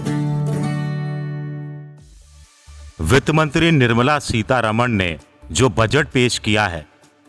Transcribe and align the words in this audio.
वित्त 3.01 3.31
मंत्री 3.31 3.71
निर्मला 3.71 4.19
सीतारमण 4.19 4.88
ने 4.88 5.19
जो 5.53 5.69
बजट 5.69 6.09
पेश 6.09 6.38
किया 6.38 6.67
है, 6.67 6.87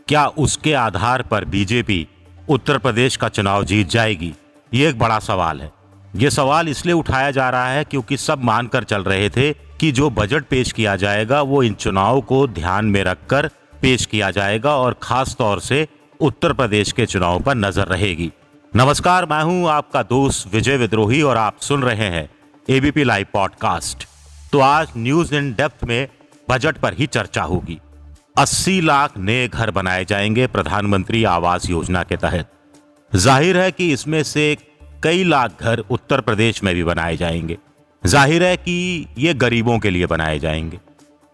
क्या 0.08 0.28
उसके 0.28 0.74
आधार 0.74 1.22
पर 1.22 1.46
बीजेपी 1.46 2.08
उत्तर 2.50 2.78
प्रदेश 2.78 3.16
का 3.16 3.30
चुनाव 3.30 3.64
जीत 3.64 3.90
जाएगी? 3.90 4.34
ये 4.74 4.90
एक 4.90 5.00
बड़ा 5.00 5.20
सवाल 5.20 5.62
है। 5.62 5.72
ये 6.16 6.30
सवाल 6.30 6.70
इसलिए 6.70 6.96
उठाया 6.96 7.32
जा 7.32 7.50
रहा 7.50 7.68
है 7.68 7.84
क्योंकि 7.84 8.18
सब 8.18 8.44
मानकर 8.44 8.84
चल 8.84 9.04
रहे 9.04 9.30
थे 9.30 9.54
कि 9.54 9.92
जो 9.92 10.10
बजट 10.10 10.46
पेश 10.46 10.72
किया 10.72 10.96
जाएगा, 10.96 11.42
वो 11.42 11.64
इन 11.64 11.74
चुनाव 11.74 12.22
को 12.22 12.48
ध्यान 12.48 12.86
में 12.86 13.04
रखकर 13.04 13.50
पेश 13.82 14.06
किया 14.06 14.32
जाएगा 14.32 14.76
और 14.76 15.00
खास 15.04 15.36
तौर 15.40 15.60
से 15.60 15.88
उत्तर 16.20 16.54
प्रदेश 16.54 16.92
के 16.92 17.06
चुनाव 17.06 17.40
पर 17.40 17.56
नज़र 17.56 17.88
रहेगी। 17.88 18.32
नमस्कार, 18.74 19.26
मैं 19.26 19.42
हूँ 19.44 19.70
आपका 19.70 20.02
दोस्त 20.04 20.54
विजय 20.54 20.76
विद्रोही 20.78 21.22
और 21.22 21.38
आप 21.38 21.60
सुन 21.60 21.84
रहे 21.84 22.08
हैं 22.08 22.30
एबीपी 22.68 23.04
लाइव 23.04 23.28
पॉडकास्ट 23.34 24.06
तो 24.52 24.60
आज 24.60 24.90
न्यूज़ 24.98 25.34
इन 25.36 25.52
डेप्थ 25.52 25.84
में 25.84 26.08
बजट 26.48 26.78
पर 26.78 26.94
ही 26.94 27.08
चर्चा 27.08 27.44
होगी। 27.44 27.78
80 28.36 28.80
लाख 28.82 29.18
नए 29.18 29.48
घर 29.48 29.72
बनाए 29.72 30.04
जाएँगे 30.06 30.46
प्रधानमंत्री 30.48 31.24
आवास 31.24 31.70
योजना 31.70 32.04
के 32.04 32.18
तहत। 32.18 32.52
ज़ाहिर 33.12 33.58
है 33.58 33.72
कि 33.72 33.92
इसमें 33.94 34.22
से 34.24 34.56
कई 35.04 35.24
लाख 35.24 35.62
घर 35.62 35.84
उत्तर 35.90 36.22
प्रदेश 36.22 36.64
में 36.64 36.74
भी 36.76 36.84
बनाए 36.84 37.18
जाएँगे। 37.18 37.58
ज़ाहिर 38.04 38.44
है 38.44 38.56
कि 38.58 39.08
ये 39.18 39.34
गरीबों 39.36 39.80
के 39.80 39.90
लिए 39.90 40.06
बनाए 40.06 40.38
जाएँगे। 40.40 40.80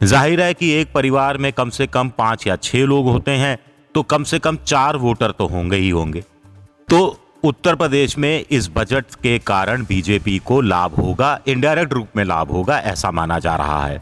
ज़ाहिर 0.01 0.41
है 0.41 0.53
कि 0.53 0.71
एक 0.71 0.93
परिवार 0.93 1.37
में 1.37 1.51
कम 1.53 1.69
से 1.69 1.87
कम 1.87 2.09
पाँच 2.17 2.47
या 2.47 2.55
छह 2.55 2.85
लोग 2.85 3.09
होते 3.09 3.31
हैं 3.33 3.57
तो 3.95 4.03
कम 4.03 4.23
से 4.23 4.39
कम 4.39 4.57
चार 4.57 4.97
वोटर 4.97 5.31
तो 5.31 5.47
होंगे 5.47 5.77
ही 5.77 5.89
होंगे। 5.89 6.23
तो 6.89 7.21
उत्तर 7.45 7.75
प्रदेश 7.75 8.17
में 8.17 8.45
इस 8.51 8.69
बजट 8.75 9.15
के 9.23 9.37
कारण 9.39 9.83
बीजेपी 9.85 10.37
को 10.37 10.59
लाभ 10.61 10.93
होगा 10.93 11.39
इनडायरेक्ट 11.47 11.93
रूप 11.93 12.07
में 12.15 12.23
लाभ 12.23 12.51
होगा, 12.51 12.77
ऐसा 12.77 13.11
माना 13.11 13.39
जा 13.39 13.55
रहा 13.55 13.85
है। 13.85 14.01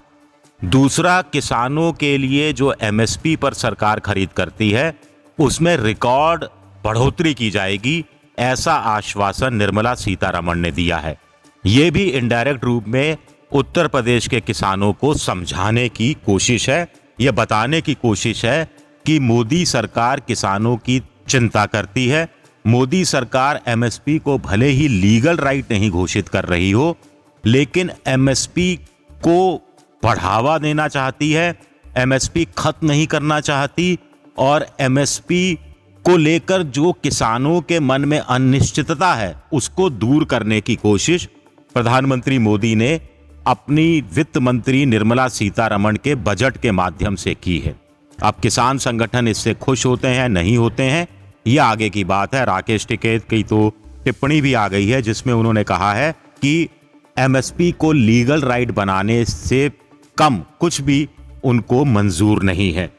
दूसरा, 0.66 1.22
किसानों 1.22 1.92
के 1.94 2.18
लिए 2.18 2.54
जो 2.54 2.74
एमएसपी 2.82 3.36
पर 3.36 3.54
सरकार 3.54 4.00
खरीद 4.00 4.30
करती 4.30 4.70
है, 4.72 4.94
उसमें 5.40 5.76
रिकॉर्ड 5.78 6.44
बढ़ोतरी 6.84 7.34
की 7.34 7.50
जाएगी, 7.50 8.04
ऐसा 8.40 8.74
आश्वासन 8.74 9.56
निर्मला 9.56 9.94
सीतारमण 9.94 10.60
ने 10.60 10.72
दिया 10.72 10.98
है। 10.98 11.18
ये 11.66 11.90
भी 11.92 12.04
इनडायरेक्ट 12.04 12.64
रूप 12.64 12.86
में 12.88 13.18
उत्तर 13.52 13.88
प्रदेश 13.88 14.28
के 14.28 14.40
किसानों 14.42 14.94
को 14.94 15.14
समझाने 15.14 15.88
की 15.90 16.14
कोशिश 16.26 16.70
है 16.70 16.88
यह 17.22 17.32
बताने 17.32 17.82
की 17.82 17.94
कोशिश 17.94 18.46
है 18.46 18.64
कि 19.06 19.20
मोदी 19.20 19.66
सरकार 19.66 20.20
किसानों 20.20 20.76
की 20.78 21.02
चिंता 21.30 21.66
करती 21.66 22.08
है 22.08 22.28
मोदी 22.68 23.06
सरकार 23.06 23.62
एमएसपी 23.68 24.18
को 24.20 24.38
भले 24.38 24.68
ही 24.68 24.88
लीगल 24.88 25.38
राइट 25.38 25.72
नहीं 25.72 25.90
घोषित 25.92 26.30
कर 26.30 26.46
रही 26.46 26.72
हो, 26.72 26.98
लेकिन 27.46 27.92
एमएसपी 28.08 28.76
को 29.24 29.56
बढ़ावा 30.04 30.58
देना 30.58 30.88
चाहती 30.88 31.32
है 31.32 31.60
एमएसपी 31.98 32.48
खत्म 32.58 32.88
नहीं 32.88 33.08
करना 33.08 33.40
चाहती, 33.40 33.98
और 34.38 34.66
एमएसपी 34.80 35.60
को 36.06 36.18
लेकर 36.18 36.64
जो 36.64 36.92
किसानों 36.92 37.62
के 37.62 37.80
मन 37.80 38.06
में 38.06 38.20
अनिश्चितता 38.20 39.14
है, 39.14 39.36
उसको 39.54 39.90
दूर 39.90 40.26
करने 40.26 40.62
की 40.62 40.76
कोशिश, 40.76 41.30
प्रधानमंत्री 41.74 42.38
मोदी 42.40 42.76
ने 42.76 43.02
अपनी 43.48 44.02
वित्त 44.14 44.38
मंत्री 44.38 44.86
निर्मला 44.86 45.28
सीतारमण 45.28 45.96
के 45.96 46.16
बजट 46.16 46.58
के 46.58 46.72
माध्यम 46.72 47.16
से 47.16 47.34
की 47.34 47.60
है। 47.60 47.76
अब 48.24 48.36
किसान 48.42 48.78
संगठन 48.78 49.28
इससे 49.28 49.54
खुश 49.54 49.86
होते 49.86 50.08
हैं, 50.08 50.30
नहीं 50.30 50.58
होते 50.58 50.84
हैं? 50.84 51.08
ये 51.46 51.58
आगे 51.58 51.90
की 51.90 52.04
बात 52.04 52.36
है। 52.36 52.46
राकेश 52.46 52.86
टिकेत 52.86 53.24
की 53.30 53.44
तो 53.44 53.70
टिप्पणी 54.06 54.42
भी 54.42 54.54
आ 54.54 54.68
गई 54.68 54.88
है, 54.88 55.02
जिसमें 55.02 55.34
उन्होंने 55.34 55.64
कहा 55.64 55.94
है 55.94 56.12
कि 56.42 56.70
एमएसपी 57.18 57.72
को 57.72 57.92
लीगल 57.92 58.42
राइट 58.42 58.72
बनाने 58.72 59.24
से 59.26 59.70
कम 60.18 60.38
कुछ 60.60 60.82
भी 60.82 61.08
उनको 61.44 61.84
मंजूर 61.86 62.44
नहीं 62.44 62.72
है। 62.74 62.90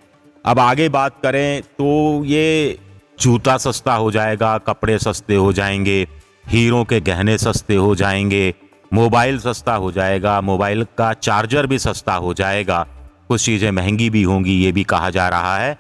अब 0.45 0.59
आगे 0.59 0.89
बात 0.89 1.21
करें 1.23 1.63
तो 1.63 2.25
ये 2.25 2.79
जूता 3.19 3.57
सस्ता 3.57 3.95
हो 3.95 4.11
जाएगा, 4.11 4.57
कपड़े 4.59 4.99
सस्ते 4.99 5.35
हो 5.35 5.53
जाएँगे, 5.53 6.07
हीरो 6.49 6.85
के 6.85 7.01
गहने 7.01 7.37
सस्ते 7.39 7.75
हो 7.75 7.95
जाएँगे, 7.95 8.55
मोबाइल 8.93 9.39
सस्ता 9.39 9.75
हो 9.75 9.93
जाएगा, 9.93 10.41
मोबाइल 10.41 10.87
का 10.99 11.13
चार्जर 11.13 11.67
भी 11.67 11.79
सस्ता 11.79 12.15
हो 12.15 12.35
जाएगा। 12.35 12.87
कुछ 13.29 13.45
चीज़ें 13.45 13.71
महँगी 13.71 14.11
भी 14.11 14.23
होंगी, 14.23 14.55
ये 14.65 14.73
भी 14.73 14.85
कहा 14.85 15.11
जा 15.11 15.29
रहा 15.29 15.57
है। 15.59 15.79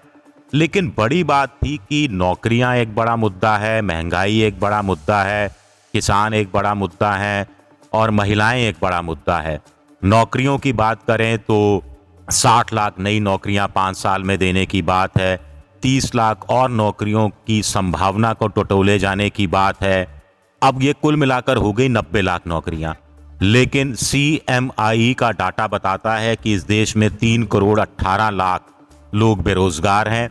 लेकिन 0.55 0.93
बड़ी 0.99 1.25
बात 1.25 1.51
थी 1.65 1.77
कि 1.79 2.09
नौकरियाँ 2.11 2.77
एक 2.77 2.95
बड़ा 2.95 3.17
मुद्दा 3.17 3.57
है, 3.57 3.83
महँगाई 3.83 4.41
एक 4.41 4.61
बड़ा 4.61 4.83
मुद्दा 4.83 5.23
है, 5.23 5.49
किसान 5.95 6.35
एक 6.35 6.51
बड़ा 6.55 6.75
मुद्दा 6.75 7.13
है 7.13 7.47
और 7.93 8.11
महिलाएँ 8.11 8.63
एक 8.63 8.77
बड़ा 8.83 9.01
मुद्दा 9.03 9.39
है। 9.39 9.61
नौकरियों 10.05 10.59
की 10.59 10.73
बात 10.73 11.03
करें 11.03 11.39
तो 11.39 11.83
60 12.29 12.73
लाख 12.73 12.99
नई 12.99 13.21
नौकरियाँ 13.21 13.69
पाँच 13.69 13.97
साल 13.97 14.23
में 14.23 14.39
देने 14.39 14.67
की 14.67 14.83
बात 14.83 15.19
है 15.19 15.39
30 15.83 16.15
लाख 16.15 16.45
और 16.51 16.71
नौकरियों 16.71 17.29
की 17.47 17.63
संभावना 17.63 18.33
को 18.33 18.49
टटोले 18.49 18.99
जाने 18.99 19.31
की 19.31 19.47
बात 19.47 19.83
है। 19.83 20.23
अब 20.63 20.83
ये 20.83 20.93
कुल 20.93 21.17
मिलाकर 21.17 21.57
हो 21.57 21.73
गई 21.73 21.89
नब्बे 21.89 22.21
लाख 22.21 22.47
नौकरियाँ। 22.47 22.97
लेकिन 23.43 23.95
सी 23.95 24.41
का 24.51 25.31
डाटा 25.31 25.67
बताता 25.67 26.15
है 26.15 26.37
कि 26.37 26.55
इस 26.55 26.63
देश 26.63 26.97
में 26.97 27.11
तीन 27.17 27.45
करोड़ 27.45 27.81
अट्ठारह 27.81 28.31
लाख 28.31 28.67
लोग 29.15 29.43
बेरोजगार 29.43 30.09
हैं। 30.09 30.29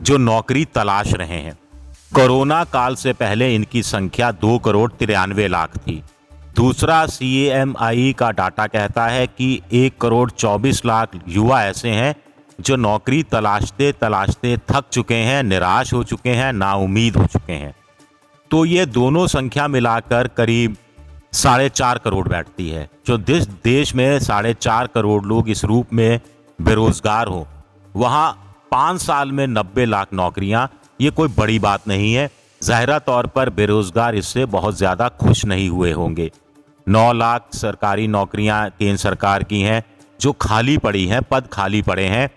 जो 0.00 0.16
नौकरी 0.18 0.64
तलाश 0.64 1.12
रहे 1.14 1.38
हैं। 1.38 1.58
कोरोना 2.14 2.62
काल 2.64 2.94
से 2.94 3.12
पहले 3.12 3.54
इनकी 3.54 3.82
संख्या 3.82 4.30
दो 4.32 4.58
करोड़ 4.58 4.90
तिरानवे 4.92 5.48
लाख 5.48 5.76
थी। 5.76 6.02
दूसरा 6.56 7.04
सी 7.06 7.34
एम 7.44 7.74
आई 7.80 8.12
का 8.18 8.30
डाटा 8.30 8.66
कहता 8.66 9.06
है 9.06 9.26
कि 9.26 9.60
एक 9.72 10.00
करोड़ 10.00 10.30
चौबीस 10.30 10.84
लाख 10.86 11.10
युवा 11.28 11.62
ऐसे 11.64 11.90
हैं 11.90 12.14
जो 12.58 12.76
नौकरी 12.76 13.22
तलाशते 13.22 13.92
तलाशते 13.92 14.56
थक 14.70 14.88
चुके 14.92 15.14
हैं, 15.14 15.42
निराश 15.42 15.92
हो 15.92 16.02
चुके 16.04 16.30
हैं 16.30 16.52
नाउमीद 16.52 17.16
हो 17.16 17.26
चुके 17.26 17.52
हैं। 17.52 17.74
तो 18.50 18.64
ये 18.64 18.86
दोनों 18.86 19.26
संख्या 19.26 19.68
मिलाकर 19.68 20.28
करीब 20.28 20.76
साढ़े 21.32 21.68
चार 21.68 21.98
करोड़ 21.98 22.26
बैठती 22.28 22.68
है, 22.68 22.88
जो 23.06 23.18
जिस 23.18 23.46
देश 23.64 23.94
में 23.94 24.18
साढ़े 24.20 24.54
चार 24.54 24.86
करोड़ 24.86 25.24
लोग 25.24 25.48
इस 25.48 25.64
रूप 25.64 25.92
में 25.92 26.20
बेरोजगार 26.58 27.26
हो। 27.26 27.46
वहाँ 27.94 28.49
पाँच 28.72 29.00
साल 29.00 29.32
में 29.32 29.46
नब्बे 29.46 29.84
लाख 29.86 30.12
नौकरियाँ, 30.14 30.68
ये 31.00 31.10
कोई 31.10 31.28
बड़ी 31.30 31.58
बात 31.58 31.88
नहीं 31.88 32.12
है। 32.14 32.28
ज़ाहरा 32.60 32.98
तौर 33.00 33.26
पर 33.26 33.50
बेरोजगार 33.50 34.14
इससे 34.14 34.44
बहुत 34.48 34.76
ज़्यादा 34.76 35.08
खुश 35.20 35.44
नहीं 35.44 35.68
हुए 35.68 35.92
होंगे। 35.92 36.30
नौ 36.86 37.12
लाख 37.12 37.48
सरकारी 37.54 38.06
नौकरियाँ 38.08 38.68
केंद्र 38.70 38.96
सरकार 38.98 39.42
की 39.42 39.60
हैं, 39.60 39.82
जो 40.20 40.32
खाली 40.32 40.76
पड़ी 40.78 41.06
हैं, 41.06 41.22
पद 41.22 41.48
खाली 41.52 41.82
पड़े 41.82 42.06
हैं। 42.06 42.28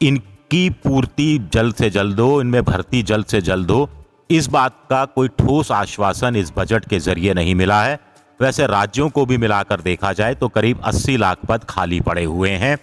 इनकी 0.00 0.68
पूर्ति 0.70 1.38
जल्द 1.52 1.74
से 1.74 1.90
जल्द 1.90 2.20
हो, 2.20 2.40
इनमें 2.40 2.62
भर्ती 2.64 3.02
जल्द 3.02 3.26
से 3.26 3.40
जल्द 3.42 3.70
हो। 3.70 3.88
इस 4.30 4.46
बात 4.48 4.76
का 4.90 5.04
कोई 5.06 5.28
ठोस 5.30 5.70
आश्वासन 5.72 6.36
इस 6.36 6.52
बजट 6.56 6.84
के 6.84 6.98
ज़रिए 7.00 7.34
नहीं 7.34 7.54
मिला 7.54 7.82
है। 7.82 7.98
वैसे 8.40 8.66
राज्यों 8.66 9.08
को 9.10 9.24
भी 9.26 9.36
मिलाकर 9.38 9.80
देखा 9.80 10.12
जाए 10.12 10.34
तो 10.34 10.48
करीब 10.48 10.80
80 10.84 11.16
लाख 11.16 11.44
पद 11.48 11.64
खाली 11.64 12.00
पड़े 12.00 12.24
हुए 12.24 12.50
हैं। 12.52 12.76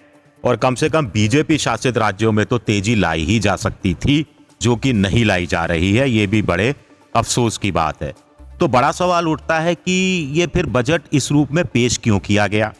और 0.44 0.56
कम 0.56 0.76
से 0.76 0.90
कम 0.90 1.06
बीजेपी 1.06 1.58
शासित 1.58 1.98
राज्यों 1.98 2.32
में 2.32 2.46
तो 2.46 2.58
तेज़ी 2.58 2.96
लाई 2.96 3.24
ही 3.24 3.40
जा 3.40 3.56
सकती 3.56 3.94
थी, 3.94 4.26
जो 4.62 4.76
कि 4.76 4.94
नहीं 4.94 5.26
लाई 5.26 5.46
जा 5.46 5.66
रही 5.66 5.96
है, 5.96 6.10
ये 6.10 6.28
भी 6.28 6.42
बड़े 6.42 6.74
अफसोस 7.16 7.58
की 7.58 7.72
बात 7.72 8.02
है। 8.04 8.14
तो 8.60 8.68
बड़ा 8.68 8.92
सवाल 8.92 9.28
उठता 9.28 9.60
है 9.60 9.76
कि 9.76 9.92
ये 10.34 10.48
फिर 10.48 10.66
बजट 10.66 11.02
इस 11.14 11.32
रूप 11.32 11.52
में 11.52 11.66
पेश 11.66 11.98
क्यों 11.98 12.20
किया 12.20 12.48
गया? 12.48 12.74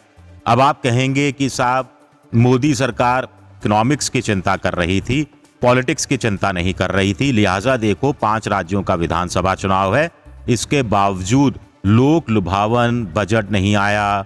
अब 0.48 0.62
आप 0.62 0.82
कहेंगे 0.82 1.32
कि 1.32 1.50
साहब, 1.50 1.90
मोदी 2.36 2.74
सरकार 2.76 3.28
इकोनॉमिक्स 3.58 4.10
की 4.10 4.22
चिंता 4.22 4.56
कर 4.56 4.74
रही 4.74 5.00
थी 5.02 5.24
पॉलिटिक्स 5.62 6.06
की 6.06 6.18
चिंता 6.18 6.52
नहीं 6.52 6.74
कर 6.74 6.92
रही 6.92 7.14
थी, 7.14 7.32
लिहाजा 7.32 7.76
देखो 7.78 8.12
पाँच 8.12 8.48
राज्यों 8.48 8.82
का 8.84 8.96
विधानसभा 8.96 9.56
चुनाव 9.56 9.96
है, 9.96 10.10
इसके 10.50 10.82
बावजूद 10.84 11.60
लोक 11.86 12.30
लुभावन 12.30 13.04
बजट 13.16 13.52
नहीं 13.52 13.76
आया, 13.76 14.26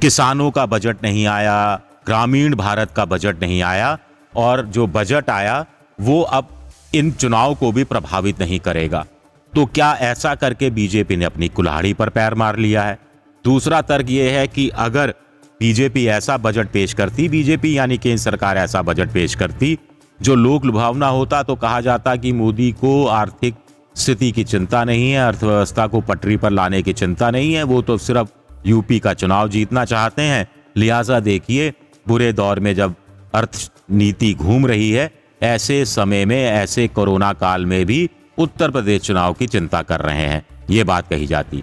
किसानों 0.00 0.50
का 0.50 0.66
बजट 0.66 1.02
नहीं 1.02 1.26
आया 1.26 1.80
ग्रामीण 2.06 2.54
भारत 2.54 2.90
का 2.90 3.04
बजट 3.04 3.40
नहीं 3.42 3.62
आया 3.62 3.98
और 4.36 4.66
जो 4.66 4.86
बजट 4.86 5.30
आया, 5.30 5.64
वो 6.00 6.20
अब 6.22 6.48
इन 6.94 7.10
चुनाव 7.12 7.54
को 7.54 7.72
भी 7.72 7.84
प्रभावित 7.84 8.40
नहीं 8.40 8.58
करेगा। 8.60 9.06
तो 9.52 9.64
क्या 9.66 9.92
ऐसा 9.92 10.34
करके 10.34 10.70
बीजेपी 10.70 11.16
ने 11.16 11.24
अपनी 11.24 11.48
कुल्हाड़ी 11.48 11.92
पर 11.92 12.08
पैर 12.08 12.34
मार 12.34 12.56
लिया 12.56 12.82
है? 12.82 12.98
दूसरा 13.44 13.80
तर्क 13.82 14.10
यह 14.10 14.38
है 14.38 14.46
कि 14.48 14.68
अगर 14.68 15.14
बीजेपी 15.60 16.06
ऐसा 16.06 16.36
बजट 16.36 16.68
पेश 16.68 16.92
करती, 16.94 17.28
बीजेपी 17.28 17.78
यानी 17.78 17.98
केंद्र 17.98 18.22
सरकार 18.22 18.56
ऐसा 18.56 18.82
बजट 18.82 19.10
पेश 19.10 19.34
करती, 19.34 19.78
जो 20.22 20.34
लोक 20.34 20.64
लुभावना 20.64 21.08
होता 21.08 21.42
तो 21.42 21.54
कहा 21.54 21.80
जाता 21.80 22.16
कि 22.16 22.32
मोदी 22.32 22.72
को 22.72 23.06
आर्थिक 23.06 23.54
स्थिति 23.96 24.30
की 24.32 24.44
चिंता 24.44 24.84
नहीं 24.84 25.10
है, 25.12 25.18
अर्थव्यवस्था 25.18 25.86
को 25.86 26.00
पटरी 26.00 26.36
पर 26.36 26.50
लाने 26.50 26.82
की 26.82 26.92
चिंता 26.92 27.30
नहीं 27.30 27.54
है, 27.54 27.62
वो 27.62 27.82
तो 27.82 27.98
सिर्फ़ 27.98 28.28
यूपी 28.66 28.98
का 28.98 29.14
चुनाव 29.14 29.48
जीतना 29.48 29.84
चाहते 29.84 30.22
हैं। 30.22 30.46
लिहाजा 30.76 31.20
देखिए 31.20 31.72
बुरे 32.08 32.32
दौर 32.32 32.60
में 32.60 32.74
जब 32.74 32.94
अर्थ 33.34 33.70
नीति 33.90 34.34
घूम 34.34 34.66
रही 34.66 34.90
है, 34.90 35.10
ऐसे 35.42 35.84
समय 35.84 36.24
में, 36.24 36.44
ऐसे 36.44 36.88
कोरोना 36.88 37.32
काल 37.32 37.66
में 37.66 37.86
भी 37.86 38.10
उत्तर 38.38 38.70
प्रदेश 38.70 39.02
चुनाव 39.02 39.32
की 39.32 39.46
चिंता 39.46 39.82
कर 39.82 40.00
रहे 40.00 40.26
हैं। 40.26 40.46
ये 40.70 40.84
बात 40.84 41.08
कही 41.08 41.26
जाती। 41.26 41.62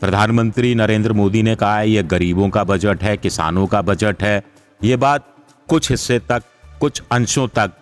प्रधानमंत्री 0.00 0.74
नरेंद्र 0.74 1.12
मोदी 1.12 1.42
ने 1.42 1.54
कहा 1.54 1.78
है, 1.78 1.90
ये 1.90 2.02
गरीबों 2.02 2.48
का 2.48 2.64
बजट 2.64 3.02
है, 3.02 3.16
किसानों 3.16 3.66
का 3.66 3.82
बजट 3.82 4.22
है। 4.22 4.42
ये 4.84 4.96
बात 4.96 5.34
कुछ 5.68 5.90
हिस्से 5.90 6.18
तक, 6.18 6.42
कुछ 6.80 7.02
अंशों 7.12 7.48
तक 7.48 7.72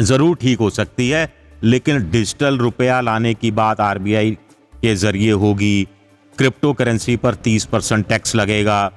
ज़रूर 0.00 0.36
ठीक 0.36 0.58
हो 0.58 0.70
सकती 0.70 1.08
है, 1.08 1.32
लेकिन 1.62 2.10
डिजिटल 2.10 2.58
रुपया 2.58 3.00
लाने 3.00 3.34
की 3.34 3.50
बात 3.50 3.80
आरबीआई 3.80 4.30
के 4.82 4.94
ज़रिए 4.94 5.32
होगी। 5.32 5.88
क्रिप्टो 6.38 6.72
करेंसी 6.72 7.16
पर 7.16 7.34
30 7.34 7.64
परसेंट 7.64 8.06
टैक्स 8.06 8.36
लगेगा। 8.36 8.92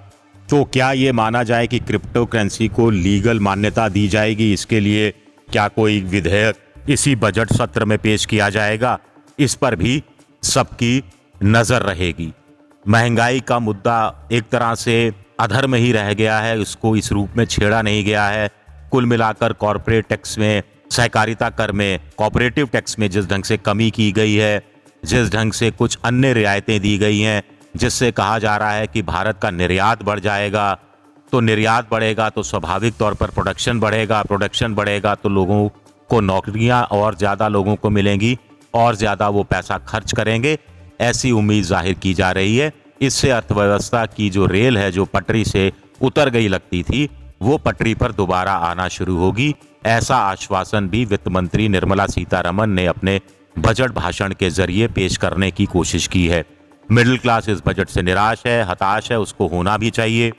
तो 0.50 0.64
क्या 0.64 0.92
ये 0.92 1.12
माना 1.12 1.42
जाए 1.44 1.68
कि 1.68 1.80
क्रिप्टो 1.80 2.26
करेंसी 2.26 2.68
को 2.68 2.90
लीगल 2.90 3.40
मान्यता 3.40 3.88
दी 3.90 4.08
जाएगी? 4.08 4.52
इसके 4.54 4.80
लिए 4.80 5.10
क्या 5.52 5.68
कोई 5.68 6.02
विधेयक 6.02 6.90
इसी 6.90 7.16
बजट 7.16 7.54
सत्र 7.54 7.86
में 7.86 7.98
पेश 7.98 8.26
किया 8.26 8.50
जाएगा? 8.50 8.98
इस 9.40 9.56
पर 9.56 9.76
भी 9.76 10.04
सबकी 10.44 11.04
नज़र 11.44 11.82
रहेगी। 11.82 12.32
महँगाई 12.86 13.40
का 13.40 13.60
मुद्दा 13.60 14.28
एक 14.32 14.44
तरह 14.44 14.76
से 14.76 15.14
अधर 15.40 15.68
में 15.68 15.80
ही 15.80 15.92
रह 15.92 16.14
गया 16.14 16.40
है। 16.40 16.58
उसको 16.58 16.96
इस 16.96 17.12
रूप 17.12 17.30
में 17.38 17.46
छेड़ा 17.46 17.82
नहीं 17.82 18.04
गया 18.06 18.28
है। 18.28 18.50
कुल 18.92 19.06
मिलाकर 19.06 19.54
कॉरपोरेट 19.54 20.08
टैक्स 20.08 20.38
में, 20.38 20.64
सहकारिता 20.92 21.50
कर 21.50 21.72
में, 21.72 22.00
कॉपरेटिव 22.18 22.68
टैक्स 22.68 23.00
में 23.00 23.10
जिस 23.10 23.26
ढंग 23.26 23.44
से 23.44 23.58
कमी 23.58 23.90
की 23.92 24.12
गई 24.12 24.34
है, 24.34 24.62
जिस 25.06 25.32
ढंग 25.32 25.54
से 25.54 25.72
कुछ 25.72 25.98
अन्य 26.06 26.34
रियायतें 26.34 26.80
दी 26.80 26.98
गई 26.98 27.20
हैं 27.20 27.42
जिससे 27.76 28.12
कहा 28.12 28.38
जा 28.40 28.56
रहा 28.58 28.72
है 28.72 28.88
कि 28.88 29.02
भारत 29.04 29.40
का 29.42 29.52
निर्यात 29.52 30.04
बढ़ 30.04 30.20
जाएगा 30.20 30.74
तो 31.32 31.40
निर्यात 31.42 31.90
बढ़ेगा 31.92 32.30
तो 32.30 32.44
स्वाभाविक 32.44 32.96
तौर 32.98 33.14
पर 33.14 33.30
प्रोडक्शन 33.32 33.80
बढ़ेगा 33.80 34.22
प्रोडक्शन 34.24 34.76
बढ़ेगा 34.76 35.16
तो 35.16 35.30
लोगों 35.32 35.68
को 36.10 36.20
नौकरियाँ 36.22 36.84
और 36.92 37.16
ज़्यादा 37.16 37.48
लोगों 37.48 37.76
को 37.76 37.90
मिलेंगी 37.90 38.38
और 38.74 38.96
ज़्यादा 38.96 39.30
वो 39.30 39.44
पैसा 39.46 39.78
खर्च 39.80 40.14
करेंगे, 40.14 40.58
ऐसी 41.02 41.32
उम्मीद 41.32 41.64
ज़ाहिर 41.64 41.94
की 41.96 42.14
जा 42.14 42.32
रही 42.32 42.58
है। 42.58 42.72
इससे 43.02 43.30
अर्थव्यवस्था 43.32 44.06
की 44.08 44.30
जो 44.30 44.46
रेल 44.46 44.78
है, 44.78 44.92
जो 44.92 45.06
पटरी 45.06 45.44
से 45.46 45.72
उतर 46.02 46.30
गई 46.30 46.48
लगती 46.48 46.84
थी, 46.84 47.10
वो 47.42 47.58
पटरी 47.58 47.94
पर 47.96 48.12
दोबारा 48.14 48.54
आना 48.64 48.88
शुरू 48.90 49.18
होगी। 49.18 49.54
ऐसा 49.86 50.18
आश्वासन 50.18 50.88
भी 50.90 51.04
वित्त 51.06 51.28
मंत्री 51.30 51.68
निर्मला 51.70 52.06
सीतारमन 52.08 52.70
ने 52.70 52.86
अपने 52.88 53.20
बजट 53.56 53.92
भाषण 53.94 54.34
के 54.34 54.50
ज़रिए 54.52 54.88
पेश 54.90 55.18
करने 55.18 55.52
की 55.52 55.66
कोशिश 55.68 56.08
की 56.08 56.26
है। 56.28 56.44
मिडिल 56.90 57.18
क्लास 57.18 57.48
इस 57.50 57.62
बजट 57.68 57.90
से 57.90 58.02
निराश 58.02 58.44
है, 58.46 58.64
हताश 58.64 59.12
है, 59.12 59.20
उसको 59.20 59.48
होना 59.48 59.78
भी 59.78 59.90
चाहिए। 59.92 60.32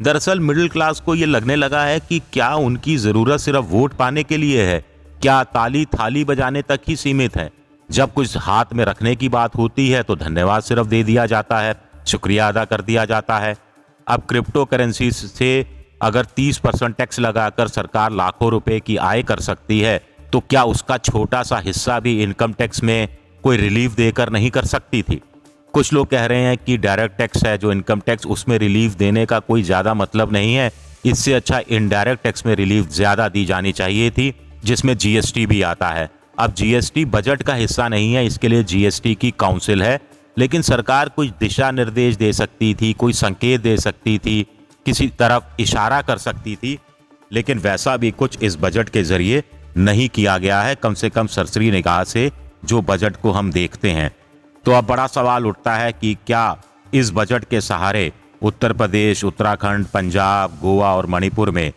दरअसल 0.00 0.40
मिडिल 0.40 0.68
क्लास 0.68 1.00
को 1.00 1.14
ये 1.14 1.26
लगने 1.26 1.56
लगा 1.56 1.82
है 1.84 2.00
कि 2.00 2.20
क्या 2.32 2.54
उनकी 2.56 2.96
ज़रूरत 2.98 3.40
सिर्फ़ 3.40 3.66
वोट 3.66 3.94
पाने 3.94 4.22
के 4.22 4.36
लिए 4.36 4.64
है, 4.64 4.84
क्या 5.22 5.42
ताली 5.46 5.84
थाली 5.88 6.24
बजाने 6.24 6.62
तक 6.62 6.80
ही 6.88 6.96
सीमित 6.96 7.36
है। 7.36 7.50
जब 7.88 8.12
कुछ 8.12 8.36
हाथ 8.38 8.72
में 8.72 8.84
रखने 8.84 9.14
की 9.16 9.28
बात 9.28 9.56
होती 9.56 9.88
है 9.90 10.02
तो 10.02 10.16
धन्यवाद 10.16 10.62
सिर्फ़ 10.62 10.88
दे 10.88 11.02
दिया 11.04 11.26
जाता 11.26 11.60
है, 11.60 11.74
शुक्रिया 12.06 12.48
अदा 12.48 12.64
कर 12.64 12.80
दिया 12.82 13.04
जाता 13.04 13.38
है। 13.38 13.56
अब 14.06 14.22
क्रिप्टो 14.28 14.64
करेंसी 14.64 15.10
से 15.12 15.66
अगर 16.02 16.24
30 16.36 16.58
परसेंट 16.58 16.96
टैक्स 16.96 17.20
लगाकर 17.20 17.68
सरकार 17.68 18.12
लाखों 18.12 18.50
रुपए 18.50 18.80
की 18.80 18.96
आय 18.98 19.22
कर 19.22 19.40
सकती 19.40 19.80
है 19.80 20.00
तो 20.32 20.40
क्या 20.40 20.62
उसका 20.64 20.96
छोटा 20.98 21.42
सा 21.42 21.58
हिस्सा 21.58 21.98
भी 22.00 22.22
इनकम 22.22 22.52
टैक्स 22.52 22.82
में 22.82 23.08
कोई 23.44 23.56
रिलीफ 23.56 23.94
देकर 23.94 24.30
नहीं 24.30 24.50
कर 24.50 24.64
सकती 24.66 25.02
थी? 25.02 25.20
कुछ 25.74 25.92
लोग 25.92 26.08
कह 26.08 26.24
रहे 26.26 26.40
हैं 26.40 26.56
कि 26.56 26.76
डायरेक्ट 26.76 27.16
टैक्स 27.18 27.44
है, 27.44 27.56
जो 27.58 27.72
इनकम 27.72 28.00
टैक्स 28.00 28.26
उसमें 28.26 28.56
रिलीफ 28.58 28.94
देने 28.94 29.24
का 29.26 29.38
कोई 29.40 29.62
ज़्यादा 29.62 29.94
मतलब 29.94 30.32
नहीं 30.32 30.54
है। 30.54 30.70
इससे 31.06 31.32
अच्छा 31.32 31.60
इनडायरेक्ट 31.70 32.22
टैक्स 32.22 32.46
में 32.46 32.54
रिलीफ 32.54 32.88
ज़्यादा 32.88 33.28
दी 33.28 33.44
जानी 33.44 33.72
चाहिए 33.72 34.10
थी, 34.10 34.34
जिसमें 34.64 34.96
जीएसटी 34.96 35.46
भी 35.46 35.62
आता 35.62 35.88
है। 35.88 36.08
अब 36.38 36.54
जीएसटी 36.54 37.04
बजट 37.06 37.42
का 37.42 37.54
हिस्सा 37.54 37.88
नहीं 37.88 38.12
है, 38.14 38.26
इसके 38.26 38.48
लिए 38.48 38.62
जीएसटी 38.64 39.14
की 39.14 39.30
काउंसिल 39.30 39.82
है। 39.82 40.00
लेकिन 40.36 40.62
सरकार 40.62 41.08
कुछ 41.08 41.28
दिशा 41.40 41.70
निर्देश 41.70 42.16
दे 42.16 42.32
सकती 42.32 42.74
थी, 42.74 42.92
कोई 42.92 43.12
संकेत 43.14 43.60
दे 43.60 43.76
सकती 43.76 44.18
थी, 44.18 44.42
किसी 44.86 45.08
तरफ़ 45.18 45.60
इशारा 45.60 46.00
कर 46.02 46.18
सकती 46.18 46.56
थी, 46.56 46.78
लेकिन 47.30 47.58
वैसा 47.58 47.96
भी 47.96 48.10
कुछ 48.12 48.42
इस 48.42 48.56
बजट 48.56 48.88
के 48.88 49.02
ज़रिए 49.04 49.42
नहीं 49.76 50.08
किया 50.08 50.38
गया 50.38 50.60
है। 50.62 50.74
कम 50.74 50.94
से 50.94 51.10
कम 51.10 51.26
सरसरी 51.28 51.70
निगाह 51.70 52.02
से 52.04 52.30
जो 52.64 52.80
बजट 52.82 53.16
को 53.16 53.30
हम 53.30 53.52
देखते 53.52 53.90
हैं। 53.90 54.10
तो 54.64 54.72
अब 54.72 54.86
बड़ा 54.86 55.06
सवाल 55.06 55.46
उठता 55.46 55.74
है 55.74 55.92
कि 55.92 56.14
क्या 56.26 56.56
इस 56.94 57.10
बजट 57.12 57.44
के 57.44 57.60
सहारे 57.60 58.12
उत्तर 58.42 58.72
प्रदेश, 58.72 59.24
उत्तराखंड, 59.24 59.86
पंजाब, 59.86 60.58
गोवा 60.62 60.94
और 60.94 61.06
मणिपुर 61.06 61.50
में 61.50 61.72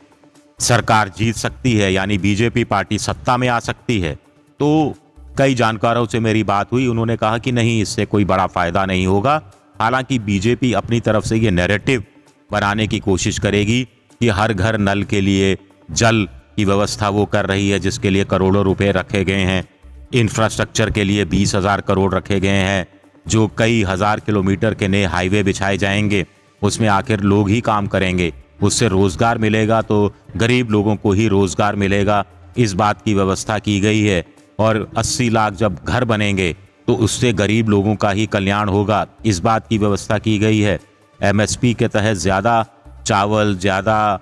सरकार 0.59 1.11
जीत 1.17 1.35
सकती 1.35 1.73
है, 1.73 1.93
यानी 1.93 2.17
बीजेपी 2.17 2.63
पार्टी 2.63 2.99
सत्ता 2.99 3.37
में 3.37 3.47
आ 3.47 3.59
सकती 3.59 3.99
है? 3.99 4.15
तो 4.59 4.95
कई 5.37 5.55
जानकारों 5.55 6.05
से 6.05 6.19
मेरी 6.19 6.43
बात 6.43 6.71
हुई, 6.71 6.87
उन्होंने 6.87 7.17
कहा 7.17 7.37
कि 7.37 7.51
नहीं, 7.51 7.81
इससे 7.81 8.05
कोई 8.05 8.25
बड़ा 8.25 8.47
फ़ायदा 8.47 8.85
नहीं 8.85 9.07
होगा। 9.07 9.41
हालाँकि 9.81 10.19
बीजेपी 10.19 10.73
अपनी 10.73 10.99
तरफ़ 10.99 11.25
से 11.25 11.37
ये 11.37 11.51
नैरेटिव 11.51 12.03
बनाने 12.51 12.87
की 12.87 12.99
कोशिश 12.99 13.39
करेगी 13.39 13.83
कि 14.19 14.29
हर 14.29 14.53
घर 14.53 14.77
नल 14.77 15.03
के 15.03 15.21
लिए 15.21 15.57
जल 15.91 16.27
की 16.55 16.65
व्यवस्था 16.65 17.09
वो 17.09 17.25
कर 17.25 17.45
रही 17.45 17.69
है, 17.69 17.79
जिसके 17.79 18.09
लिए 18.09 18.23
करोड़ों 18.23 18.63
रुपए 18.63 18.91
रखे 18.91 19.23
गए 19.23 19.43
हैं। 19.43 19.67
इंफ्रास्ट्रक्चर 20.13 20.89
के 20.89 21.03
लिए 21.03 21.25
बीस 21.25 21.55
हज़ार 21.55 21.81
करोड़ 21.81 22.13
रखे 22.13 22.39
गए 22.39 22.49
हैं, 22.49 22.85
जो 23.25 23.47
कई 23.57 23.83
हज़ार 23.83 24.19
किलोमीटर 24.19 24.73
के 24.73 24.87
नए 24.87 25.05
हाईवे 25.05 25.43
बिछाए 25.43 25.77
जाएँगे। 25.77 26.25
उसमें 26.61 26.87
आखिर 26.89 27.21
लोग 27.21 27.49
ही 27.49 27.61
काम 27.61 27.87
करेंगे। 27.87 28.31
उससे 28.63 28.87
रोज़गार 28.87 29.37
मिलेगा 29.37 29.81
तो 29.81 30.13
गरीब 30.37 30.69
लोगों 30.71 30.95
को 30.95 31.11
ही 31.11 31.27
रोज़गार 31.27 31.75
मिलेगा। 31.75 32.23
इस 32.57 32.73
बात 32.73 33.01
की 33.01 33.13
व्यवस्था 33.13 33.57
की 33.59 33.79
गई 33.79 34.01
है 34.01 34.23
और 34.59 34.87
80 34.97 35.29
लाख 35.29 35.53
जब 35.53 35.83
घर 35.83 36.03
बनेंगे 36.05 36.55
तो 36.87 36.95
उससे 36.95 37.31
गरीब 37.33 37.69
लोगों 37.69 37.95
का 37.95 38.09
ही 38.11 38.25
कल्याण 38.27 38.69
होगा। 38.69 39.05
इस 39.25 39.39
बात 39.39 39.67
की 39.67 39.77
व्यवस्था 39.77 40.17
की 40.19 40.37
गई 40.39 40.59
है। 40.59 40.79
एमएसपी 41.19 41.73
के 41.73 41.87
तहत 41.87 42.17
ज़्यादा 42.17 42.65
चावल, 43.05 43.55
ज़्यादा 43.55 44.15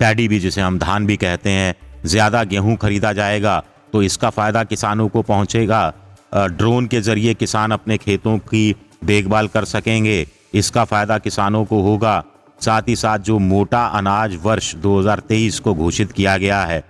पैडी 0.00 0.26
भी, 0.28 0.38
जिसे 0.40 0.60
हम 0.60 0.78
धान 0.78 1.06
भी 1.06 1.16
कहते 1.16 1.50
हैं, 1.50 1.74
ज़्यादा 2.04 2.42
गेहूँ 2.44 2.76
खरीदा 2.76 3.12
जाएगा। 3.12 3.62
तो 3.94 4.02
इसका 4.02 4.28
फ़ायदा 4.30 4.62
किसानों 4.64 5.08
को 5.08 5.22
पहुंचेगा। 5.22 5.92
ड्रोन 6.32 6.86
के 6.86 7.00
ज़रिए 7.00 7.34
किसान 7.36 7.70
अपने 7.72 7.98
खेतों 7.98 8.36
की 8.40 8.74
देखभाल 9.04 9.48
कर 9.48 9.64
सकेंगे। 9.66 10.26
इसका 10.54 10.84
फ़ायदा 10.84 11.18
किसानों 11.20 11.64
को 11.64 11.80
होगा। 11.82 12.22
साथ 12.60 12.88
ही 12.88 12.96
साथ 12.96 13.18
जो 13.20 13.38
मोटा 13.40 13.84
अनाज 13.98 14.36
वर्ष 14.42 14.74
2023 14.78 15.58
को 15.60 15.74
घोषित 15.76 16.12
किया 16.12 16.36
गया 16.38 16.60
है 16.64 16.82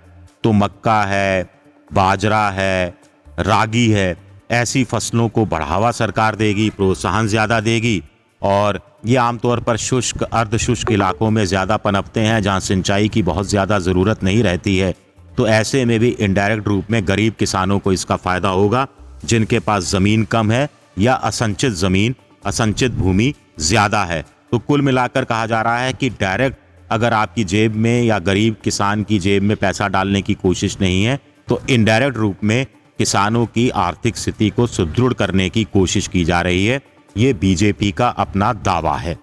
तो 0.43 0.51
मक्का 0.53 1.01
है, 1.03 1.49
बाजरा 1.89 2.49
है, 2.51 2.93
रागी 3.27 3.87
है, 3.89 4.17
ऐसी 4.53 4.83
फ़सलों 4.85 5.29
को 5.29 5.45
बढ़ावा 5.45 5.91
सरकार 5.93 6.35
देगी, 6.35 6.69
प्रोत्साहन 6.71 7.27
ज़्यादा 7.27 7.59
देगी 7.61 8.01
और 8.41 8.81
ये 9.05 9.15
आमतौर 9.19 9.59
पर 9.61 9.77
शुष्क, 9.79 10.23
अर्धशुष्क 10.23 10.91
इलाकों 10.91 11.29
में 11.29 11.45
ज़्यादा 11.45 11.77
पनपते 11.79 12.19
हैं, 12.21 12.41
जहाँ 12.41 12.59
सिंचाई 12.61 13.09
की 13.09 13.23
बहुत 13.23 13.47
ज़्यादा 13.47 13.79
ज़रूरत 13.81 14.23
नहीं 14.23 14.43
रहती 14.43 14.77
है। 14.77 14.93
तो 15.37 15.47
ऐसे 15.47 15.83
में 15.85 15.99
भी 15.99 16.09
इनडायरेक्ट 16.09 16.67
रूप 16.67 16.91
में 16.91 17.01
गरीब 17.07 17.33
किसानों 17.39 17.79
को 17.79 17.93
इसका 17.93 18.15
फ़ायदा 18.17 18.49
होगा, 18.49 18.87
जिनके 19.25 19.59
पास 19.59 19.89
ज़मीन 19.91 20.23
कम 20.25 20.51
है 20.51 20.67
या 20.97 21.13
असंचित 21.13 21.73
ज़मीन, 21.73 22.15
असंचित 22.45 22.91
भूमि 22.93 23.33
ज़्यादा 23.59 24.03
है। 24.03 24.23
तो 24.51 24.59
कुल 24.59 24.81
मिलाकर 24.81 25.25
कहा 25.25 25.45
जा 25.45 25.61
रहा 25.61 25.79
है 25.79 25.93
कि 25.93 26.09
डायरेक्ट 26.11 26.57
अगर 26.89 27.13
आपकी 27.13 27.43
जेब 27.45 27.75
में 27.75 28.03
या 28.03 28.17
गरीब 28.21 28.55
किसान 28.63 29.03
की 29.03 29.19
जेब 29.19 29.43
में 29.43 29.55
पैसा 29.57 29.87
डालने 29.87 30.21
की 30.21 30.33
कोशिश 30.35 30.77
नहीं 30.81 31.03
है 31.03 31.19
तो 31.47 31.59
इनडायरेक्ट 31.69 32.17
रूप 32.17 32.43
में 32.43 32.65
किसानों 32.99 33.45
की 33.45 33.69
आर्थिक 33.69 34.17
स्थिति 34.17 34.49
को 34.49 34.67
सुदृढ़ 34.67 35.13
करने 35.13 35.49
की 35.49 35.63
कोशिश 35.63 36.07
की 36.07 36.23
जा 36.25 36.41
रही 36.41 36.65
है। 36.65 36.79
ये 37.15 37.33
बीजेपी 37.33 37.91
का 37.91 38.07
अपना 38.09 38.51
दावा 38.55 38.95
है। 38.97 39.17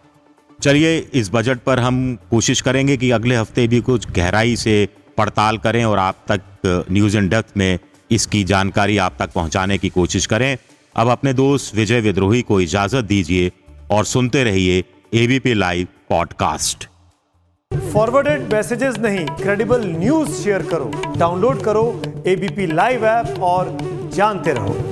चलिए, 0.59 0.99
इस 0.99 1.31
बजट 1.35 1.59
पर 1.59 1.81
हम 1.81 2.17
कोशिश 2.31 2.61
करेंगे 2.61 2.97
कि 2.97 3.11
अगले 3.11 3.37
हफ़्ते 3.37 3.67
भी 3.69 3.81
कुछ 3.81 4.11
गहराई 4.11 4.57
से 4.57 4.89
पड़ताल 5.19 5.59
करें 5.59 5.85
और 5.85 5.99
आप 5.99 6.25
तक 6.31 6.85
न्यूज़ 6.91 7.17
इन 7.17 7.29
डेप्थ 7.29 7.57
में 7.57 7.79
इसकी 8.11 8.45
जानकारी 8.45 8.99
आप 8.99 9.17
तक 9.19 9.33
पहुँचाने 9.33 9.79
की 9.79 9.89
कोशिश 9.89 10.27
करें। 10.27 10.57
अब 10.97 11.09
अपने 11.09 11.33
दोस्त 11.33 11.75
विजय 11.75 12.01
विद्रोही 12.01 12.43
को 12.43 12.61
इजाज़त 12.61 13.05
दीजिए 13.05 13.51
और 13.91 14.05
सुनते 14.05 14.45
रहिए 14.45 14.85
ABP 15.15 15.55
live 15.55 15.87
podcast 16.11 16.89
forwarded 17.93 18.53
messages 18.53 18.99
नहीं 18.99 19.25
क्रेडिबल 19.43 19.87
न्यूज़ 19.87 20.31
शेयर 20.33 20.63
करो। 20.63 20.91
डाउनलोड 21.17 21.63
करो 21.63 22.03
एबीपी 22.27 22.67
लाइव 22.67 23.05
ऐप 23.07 23.41
और 23.41 23.79
जानते 24.15 24.53
रहो। 24.53 24.92